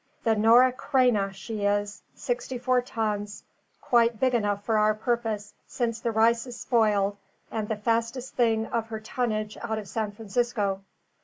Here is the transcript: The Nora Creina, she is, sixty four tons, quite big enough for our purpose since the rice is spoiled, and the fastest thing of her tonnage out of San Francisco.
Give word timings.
The 0.23 0.35
Nora 0.35 0.73
Creina, 0.73 1.31
she 1.31 1.63
is, 1.63 2.01
sixty 2.15 2.57
four 2.57 2.81
tons, 2.81 3.43
quite 3.81 4.19
big 4.19 4.33
enough 4.33 4.63
for 4.65 4.79
our 4.79 4.95
purpose 4.95 5.53
since 5.67 5.99
the 5.99 6.09
rice 6.09 6.47
is 6.47 6.59
spoiled, 6.59 7.17
and 7.51 7.67
the 7.67 7.75
fastest 7.75 8.33
thing 8.33 8.65
of 8.65 8.87
her 8.87 8.99
tonnage 8.99 9.59
out 9.61 9.77
of 9.77 9.87
San 9.87 10.11
Francisco. 10.11 10.81